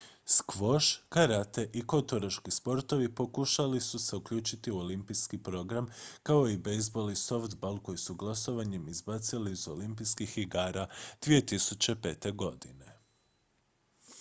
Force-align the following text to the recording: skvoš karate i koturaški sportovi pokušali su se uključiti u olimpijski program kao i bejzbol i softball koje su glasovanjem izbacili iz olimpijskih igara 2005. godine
skvoš 0.33 0.85
karate 1.15 1.65
i 1.73 1.81
koturaški 1.87 2.51
sportovi 2.51 3.15
pokušali 3.15 3.81
su 3.81 3.99
se 3.99 4.15
uključiti 4.15 4.71
u 4.71 4.77
olimpijski 4.79 5.37
program 5.43 5.87
kao 6.23 6.47
i 6.47 6.57
bejzbol 6.57 7.11
i 7.11 7.15
softball 7.15 7.81
koje 7.83 7.97
su 7.97 8.15
glasovanjem 8.15 8.87
izbacili 8.89 9.51
iz 9.51 9.67
olimpijskih 9.67 10.37
igara 10.37 10.87
2005. 11.21 12.35
godine 12.35 12.99